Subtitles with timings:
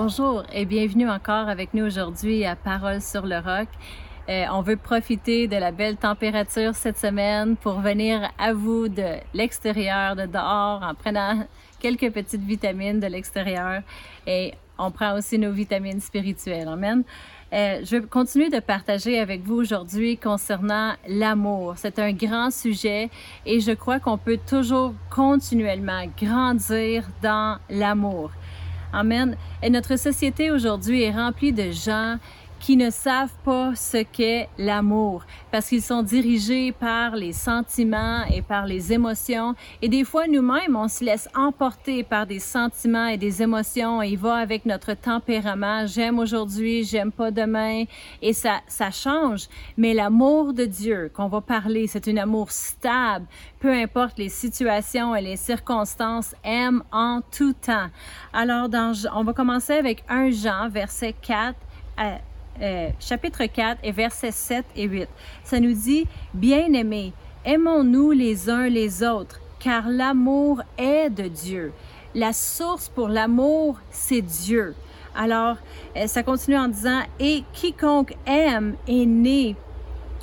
[0.00, 3.66] Bonjour et bienvenue encore avec nous aujourd'hui à Parole sur le roc.
[4.28, 9.16] Euh, on veut profiter de la belle température cette semaine pour venir à vous de
[9.34, 11.44] l'extérieur, de dehors, en prenant
[11.80, 13.82] quelques petites vitamines de l'extérieur
[14.24, 16.68] et on prend aussi nos vitamines spirituelles.
[16.68, 17.02] Amen.
[17.52, 21.74] Euh, je vais continuer de partager avec vous aujourd'hui concernant l'amour.
[21.76, 23.10] C'est un grand sujet
[23.44, 28.30] et je crois qu'on peut toujours continuellement grandir dans l'amour.
[28.92, 29.36] Amen.
[29.62, 32.16] Et notre société aujourd'hui est remplie de gens
[32.60, 38.42] qui ne savent pas ce qu'est l'amour parce qu'ils sont dirigés par les sentiments et
[38.42, 39.54] par les émotions.
[39.82, 44.18] Et des fois, nous-mêmes, on se laisse emporter par des sentiments et des émotions il
[44.18, 45.86] va avec notre tempérament.
[45.86, 47.84] J'aime aujourd'hui, j'aime pas demain
[48.22, 49.48] et ça, ça change.
[49.76, 53.26] Mais l'amour de Dieu qu'on va parler, c'est un amour stable,
[53.60, 57.88] peu importe les situations et les circonstances, aime en tout temps.
[58.32, 61.54] Alors, dans, on va commencer avec 1 Jean, verset 4
[61.96, 62.18] à
[62.60, 65.08] euh, chapitre 4 et versets 7 et 8.
[65.44, 67.12] Ça nous dit, Bien-aimés,
[67.44, 71.72] aimons-nous les uns les autres, car l'amour est de Dieu.
[72.14, 74.74] La source pour l'amour, c'est Dieu.
[75.14, 75.56] Alors,
[75.96, 79.56] euh, ça continue en disant, Et quiconque aime est né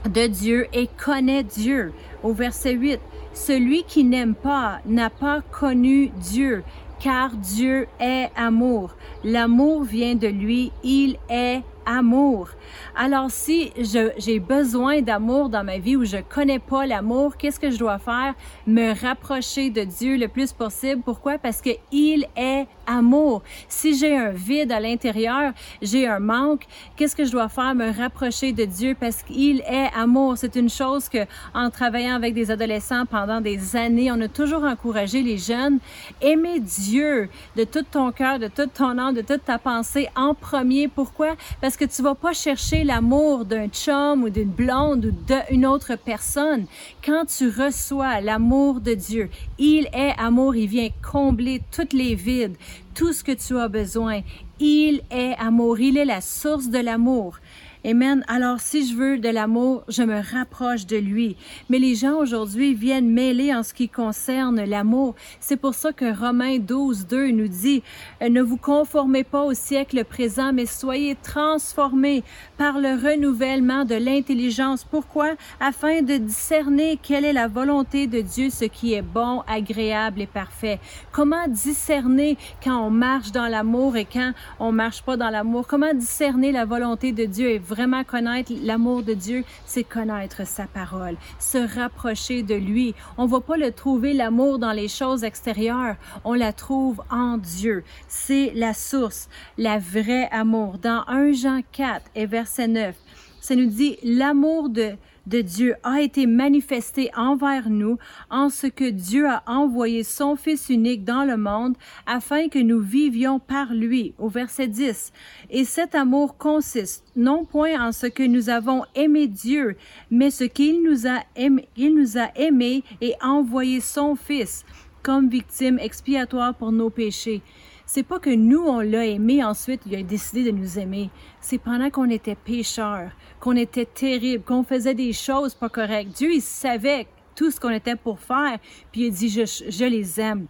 [0.10, 1.94] de Dieu et connaît Dieu.
[2.24, 3.00] Au verset 8,
[3.34, 6.64] Celui qui n'aime pas n'a pas connu Dieu,
[7.00, 8.96] car Dieu est amour.
[9.24, 12.50] L'amour vient de lui, il est amour.
[12.96, 13.72] Alors si
[14.18, 18.00] j'ai besoin d'amour dans ma vie ou je connais pas l'amour, qu'est-ce que je dois
[18.00, 18.34] faire?
[18.68, 21.02] Me rapprocher de Dieu le plus possible.
[21.04, 21.38] Pourquoi?
[21.38, 23.42] Parce que il est amour.
[23.68, 27.76] Si j'ai un vide à l'intérieur, j'ai un manque, qu'est-ce que je dois faire?
[27.76, 30.38] Me rapprocher de Dieu parce qu'il est amour.
[30.38, 34.64] C'est une chose que, en travaillant avec des adolescents pendant des années, on a toujours
[34.64, 35.80] encouragé les jeunes.
[36.22, 40.34] Aimer Dieu de tout ton cœur, de toute ton âme, de toute ta pensée en
[40.34, 40.88] premier.
[40.88, 41.36] Pourquoi?
[41.62, 45.12] Parce que tu vas pas chercher l'amour d'un chum ou d'une blonde ou
[45.50, 46.66] d'une autre personne.
[47.04, 52.56] Quand tu reçois l'amour de Dieu, il est amour, il vient combler toutes les vides
[52.94, 54.22] tout ce que tu as besoin.
[54.60, 57.40] Il est amour, il est la source de l'amour.
[57.88, 58.26] Amen.
[58.28, 61.38] Alors, si je veux de l'amour, je me rapproche de lui.
[61.70, 65.14] Mais les gens aujourd'hui viennent mêler en ce qui concerne l'amour.
[65.40, 67.84] C'est pour ça que Romains 12, 2 nous dit,
[68.24, 72.24] euh, ne vous conformez pas au siècle présent, mais soyez transformés
[72.58, 74.84] par le renouvellement de l'intelligence.
[74.84, 75.36] Pourquoi?
[75.60, 80.28] Afin de discerner quelle est la volonté de Dieu, ce qui est bon, agréable et
[80.28, 80.80] parfait.
[81.12, 85.68] Comment discerner quand on marche dans l'amour et quand on marche pas dans l'amour?
[85.68, 90.66] Comment discerner la volonté de Dieu et vraiment connaître l'amour de Dieu, c'est connaître sa
[90.66, 92.96] parole, se rapprocher de lui.
[93.18, 97.84] On va pas le trouver l'amour dans les choses extérieures, on la trouve en Dieu.
[98.08, 99.28] C'est la source,
[99.58, 100.78] la vraie amour.
[100.78, 102.96] Dans 1 Jean 4 et verset 9,
[103.42, 104.94] ça nous dit l'amour de
[105.28, 107.98] de Dieu a été manifesté envers nous
[108.30, 111.76] en ce que Dieu a envoyé son Fils unique dans le monde
[112.06, 115.12] afin que nous vivions par lui, au verset 10.
[115.50, 119.76] Et cet amour consiste non point en ce que nous avons aimé Dieu,
[120.12, 124.66] mais ce qu'il nous a aimé, il nous a aimé et envoyé son Fils
[125.04, 127.44] comme victime expiatoire pour nos péchés.
[127.88, 131.12] C'est pas que nous, on l'a aimé, ensuite, il a décidé de nous aimer.
[131.40, 136.18] C'est pendant qu'on était pécheurs, qu'on était terribles, qu'on faisait des choses pas correctes.
[136.18, 138.58] Dieu, il savait tout ce qu'on était pour faire,
[138.92, 140.48] puis il dit, je, je les aime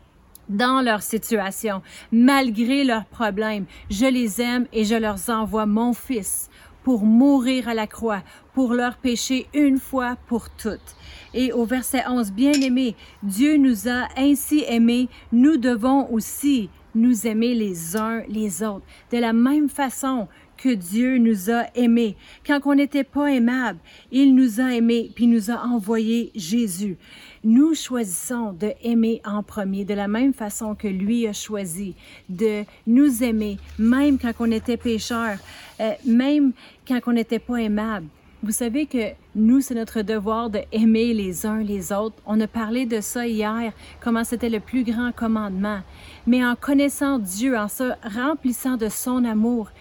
[0.48, 1.82] dans leur situation,
[2.12, 3.66] malgré leurs problèmes.
[3.90, 6.50] Je les aime et je leur envoie mon Fils
[6.84, 8.22] pour mourir à la croix,
[8.54, 10.96] pour leur péché une fois pour toutes.
[11.34, 17.28] Et au verset 11, bien aimé, Dieu nous a ainsi aimés, nous devons aussi nous
[17.28, 18.86] aimer les uns les autres.
[19.12, 22.16] De la même façon que Dieu nous a aimés.
[22.46, 23.80] Quand on n'était pas aimable,
[24.12, 26.98] il nous a aimés, puis nous a envoyé Jésus.
[27.44, 31.94] Nous choisissons de aimer en premier, de la même façon que lui a choisi
[32.30, 35.38] de nous aimer, même quand on était pécheur,
[35.80, 36.54] euh, même
[36.88, 38.08] quand on n'était pas aimable.
[38.46, 42.18] Vous savez que nous, c'est notre devoir de les uns les autres.
[42.28, 45.80] On a parlé de ça hier, comment c'était le plus grand commandement.
[46.28, 49.72] Mais en connaissant Dieu, en se remplissant de son amour,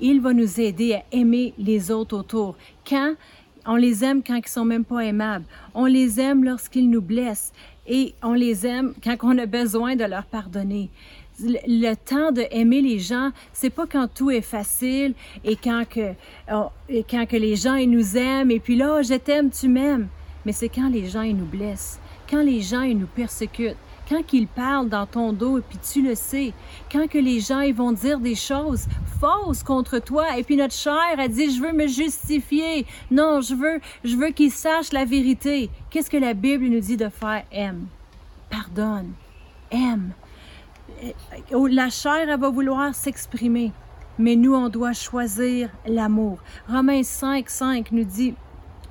[0.00, 2.56] il va nous aider à aimer les autres autour.
[2.88, 3.14] Quand
[3.66, 5.44] on les aime quand ils sont même pas aimables.
[5.74, 7.52] On les aime lorsqu'ils nous blessent
[7.86, 10.90] et on les aime quand on a besoin de leur pardonner
[11.40, 15.14] le, temps de aimer les gens, c'est pas quand tout est facile
[15.44, 16.12] et quand que,
[16.52, 16.68] oh,
[17.08, 20.08] quand que les gens ils nous aiment et puis là, oh, je t'aime, tu m'aimes.
[20.44, 21.98] Mais c'est quand les gens ils nous blessent,
[22.30, 23.76] quand les gens ils nous persécutent,
[24.08, 26.52] quand qu'ils parlent dans ton dos, et puis tu le sais,
[26.92, 28.86] quand que les gens ils vont dire des choses
[29.18, 33.54] fausses contre toi, et puis notre chair a dit, je veux me justifier, non, je
[33.54, 35.70] veux, je veux qu'ils sachent la vérité.
[35.90, 37.44] Qu'est-ce que la Bible nous dit de faire?
[37.50, 37.86] Aime,
[38.50, 39.12] pardonne,
[39.70, 40.12] aime.
[41.52, 43.72] Oh, la chair, elle va vouloir s'exprimer,
[44.18, 46.38] mais nous, on doit choisir l'amour.
[46.68, 48.34] Romains 5, 5 nous dit,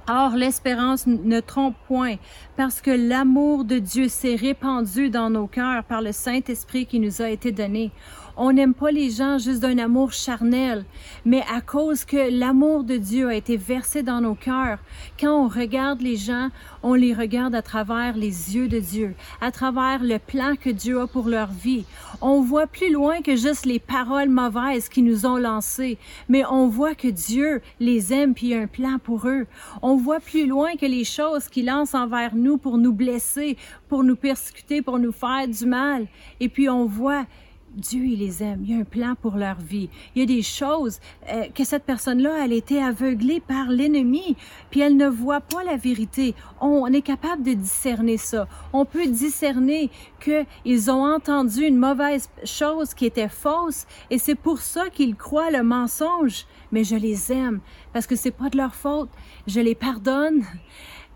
[0.09, 2.15] Or, l'espérance ne trompe point,
[2.57, 7.21] parce que l'amour de Dieu s'est répandu dans nos cœurs par le Saint-Esprit qui nous
[7.21, 7.91] a été donné.
[8.35, 10.85] On n'aime pas les gens juste d'un amour charnel,
[11.23, 14.79] mais à cause que l'amour de Dieu a été versé dans nos cœurs.
[15.19, 16.49] Quand on regarde les gens,
[16.81, 21.01] on les regarde à travers les yeux de Dieu, à travers le plan que Dieu
[21.01, 21.85] a pour leur vie.
[22.21, 26.67] On voit plus loin que juste les paroles mauvaises qui nous ont lancées, mais on
[26.67, 29.45] voit que Dieu les aime puis a un plan pour eux.
[29.83, 33.57] On voit plus loin que les choses qu'il lance envers nous pour nous blesser,
[33.89, 36.07] pour nous persécuter, pour nous faire du mal.
[36.39, 37.27] Et puis on voit
[37.75, 38.59] Dieu, il les aime.
[38.63, 39.89] Il y a un plan pour leur vie.
[40.15, 40.99] Il y a des choses
[41.29, 44.35] euh, que cette personne-là, elle a été aveuglée par l'ennemi,
[44.69, 46.35] puis elle ne voit pas la vérité.
[46.61, 48.47] On, est capable de discerner ça.
[48.73, 49.89] On peut discerner
[50.19, 55.51] qu'ils ont entendu une mauvaise chose qui était fausse, et c'est pour ça qu'ils croient
[55.51, 56.45] le mensonge.
[56.71, 57.59] Mais je les aime
[57.91, 59.09] parce que c'est pas de leur faute.
[59.47, 60.43] Je les pardonne.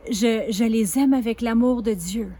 [0.09, 2.31] Je, je les aime avec l'amour de Dieu.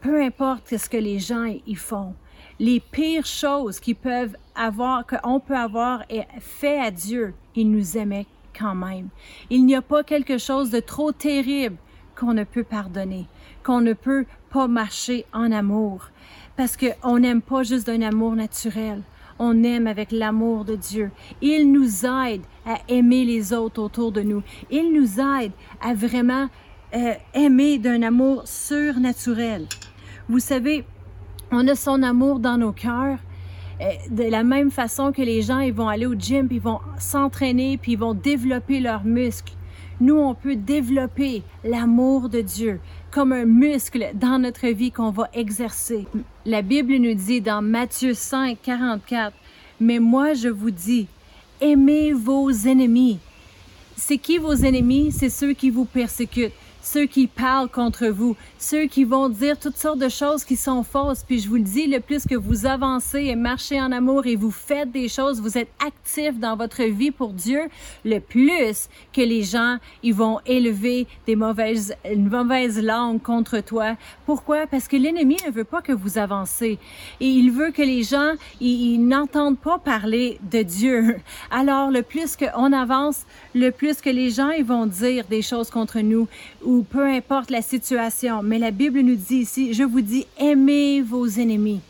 [0.00, 2.14] Peu importe ce que les gens y font
[2.58, 6.04] les pires choses peuvent avoir, qu'on peut avoir
[6.40, 8.26] fait à Dieu, il nous aimait
[8.58, 9.08] quand même.
[9.50, 11.76] Il n'y a pas quelque chose de trop terrible
[12.18, 13.26] qu'on ne peut pardonner,
[13.62, 16.08] qu'on ne peut pas marcher en amour.
[16.56, 19.02] Parce qu'on n'aime pas juste d'un amour naturel.
[19.38, 21.10] On aime avec l'amour de Dieu.
[21.42, 24.42] Il nous aide à aimer les autres autour de nous.
[24.70, 26.48] Il nous aide à vraiment
[26.94, 29.66] euh, aimer d'un amour surnaturel.
[30.30, 30.86] Vous savez,
[31.50, 33.18] on a son amour dans nos cœurs.
[33.80, 36.62] Euh, de la même façon que les gens, ils vont aller au gym, puis ils
[36.62, 39.52] vont s'entraîner, puis ils vont développer leurs muscles.
[40.00, 45.28] Nous, on peut développer l'amour de Dieu comme un muscle dans notre vie qu'on va
[45.32, 46.06] exercer.
[46.44, 49.34] La Bible nous dit dans Matthieu 5, 44,
[49.80, 51.06] Mais moi, je vous dis,
[51.60, 53.18] aimez vos ennemis.
[53.96, 55.12] C'est qui vos ennemis?
[55.12, 56.52] C'est ceux qui vous persécutent
[56.86, 60.84] ceux qui parlent contre vous, ceux qui vont dire toutes sortes de choses qui sont
[60.84, 61.24] fausses.
[61.24, 64.36] Puis je vous le dis, le plus que vous avancez et marchez en amour et
[64.36, 67.62] vous faites des choses, vous êtes actifs dans votre vie pour Dieu,
[68.04, 73.96] le plus que les gens, ils vont élever des mauvaises, une mauvaise langue contre toi.
[74.24, 74.68] Pourquoi?
[74.68, 76.78] Parce que l'ennemi ne veut pas que vous avancez.
[77.20, 81.16] Et il veut que les gens, ils, n'entendent pas parler de Dieu.
[81.50, 83.24] Alors, le plus qu'on avance,
[83.54, 86.28] le plus que les gens, ils vont dire des choses contre nous
[86.64, 88.42] ou peu importe la situation.
[88.42, 91.80] Mais la Bible nous dit ici, je vous dis, aimez vos ennemis.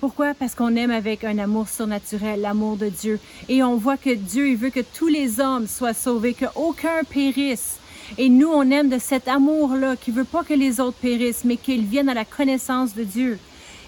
[0.00, 0.34] Pourquoi?
[0.34, 3.18] Parce qu'on aime avec un amour surnaturel, l'amour de Dieu.
[3.48, 7.78] Et on voit que Dieu, il veut que tous les hommes soient sauvés, qu'aucun périsse.
[8.18, 11.56] Et nous, on aime de cet amour-là qui veut pas que les autres périssent, mais
[11.56, 13.38] qu'ils viennent à la connaissance de Dieu.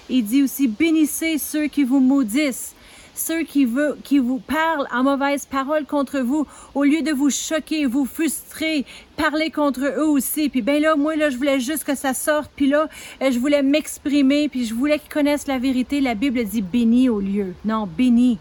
[0.08, 2.75] Il dit aussi, bénissez ceux qui vous maudissent
[3.18, 7.30] ceux qui, veut, qui vous parlent en mauvaise parole contre vous, au lieu de vous
[7.30, 8.84] choquer, vous frustrer,
[9.16, 10.48] parler contre eux aussi.
[10.48, 12.50] Puis ben là, moi, là, je voulais juste que ça sorte.
[12.54, 12.88] Puis là,
[13.22, 16.00] euh, je voulais m'exprimer, puis je voulais qu'ils connaissent la vérité.
[16.00, 17.54] La Bible dit béni au lieu.
[17.64, 18.38] Non, béni.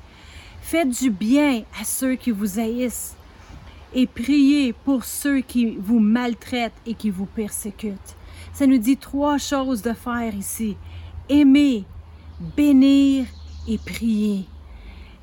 [0.61, 3.15] Faites du bien à ceux qui vous haïssent
[3.93, 8.15] et priez pour ceux qui vous maltraitent et qui vous persécutent.
[8.51, 10.75] Ça nous dit trois choses de faire ici.
[11.29, 11.85] Aimer,
[12.57, 13.25] bénir
[13.67, 14.45] et prier.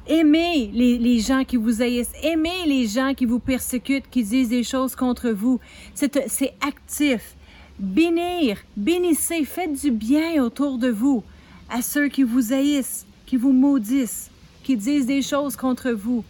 [0.09, 2.13] Aimez les, gens qui vous haïssent.
[2.23, 5.61] Aimez les gens qui vous persécutent, qui disent des choses contre vous.
[5.95, 7.37] C'est actif.
[7.79, 11.25] Bénir, bénissez, faites du bien autour de vous
[11.71, 14.31] à ceux qui vous haïssent, qui vous maudissent,
[14.63, 16.25] qui disent des choses contre vous.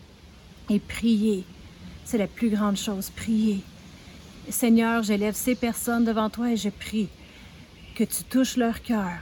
[0.70, 1.44] Et priez.
[2.04, 3.10] C'est la plus grande chose.
[3.10, 3.60] Priez.
[4.48, 7.08] Seigneur, j'élève ces personnes devant toi et je prie
[7.94, 9.12] que tu touches leur cœur.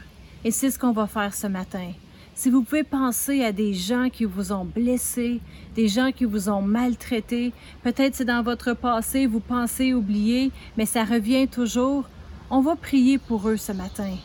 [0.44, 1.92] Et c'est ce qu'on va faire ce matin.
[2.40, 5.42] Si vous pouvez penser à des gens qui vous ont blessé,
[5.74, 10.86] des gens qui vous ont maltraité, peut-être c'est dans votre passé, vous pensez oublier, mais
[10.86, 12.08] ça revient toujours,
[12.48, 14.16] on va prier pour eux ce matin.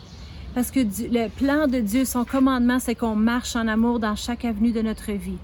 [0.53, 4.45] Parce que le plan de Dieu, son commandement, c'est qu'on marche en amour dans chaque
[4.45, 5.41] avenue de notre vie.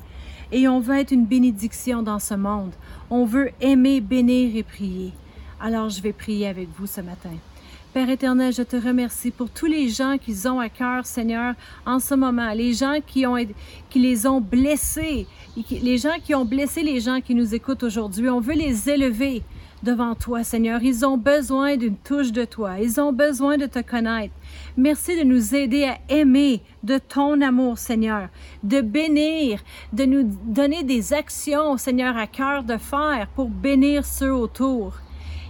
[0.54, 2.72] Et on veut être une bénédiction dans ce monde.
[3.10, 5.12] On veut aimer, bénir et prier.
[5.60, 7.36] Alors je vais prier avec vous ce matin.
[7.94, 11.56] Père éternel, je te remercie pour tous les gens qui ont à cœur, Seigneur,
[11.86, 13.36] en ce moment, les gens qui, ont,
[13.90, 15.28] qui les ont blessés,
[15.70, 18.30] les gens qui ont blessé les gens qui nous écoutent aujourd'hui.
[18.30, 19.44] On veut les élever
[19.84, 20.82] devant toi, Seigneur.
[20.82, 22.80] Ils ont besoin d'une touche de toi.
[22.80, 24.34] Ils ont besoin de te connaître.
[24.78, 28.30] Merci de nous aider à aimer de ton amour, Seigneur,
[28.64, 29.60] de bénir,
[29.92, 34.94] de nous donner des actions, Seigneur, à cœur de faire pour bénir ceux autour.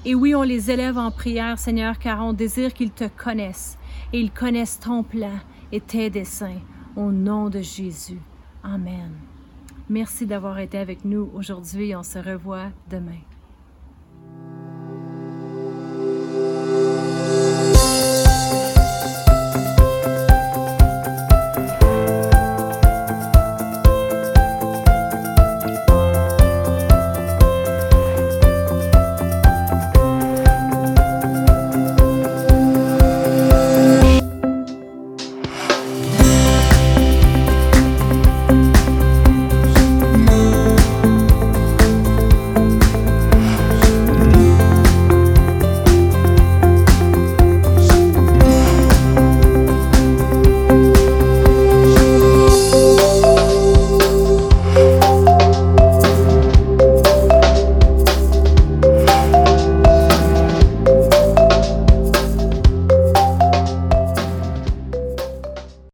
[0.04, 3.78] Et oui, on les élève en prière, Seigneur, car on désire qu'ils te connaissent
[4.12, 5.38] et ils connaissent ton plan
[5.72, 6.60] et tes desseins.
[6.96, 8.20] Au nom de Jésus.
[8.64, 9.12] Amen.
[9.90, 11.96] Merci d'avoir été avec nous aujourd'hui.
[11.96, 13.20] On se revoit demain.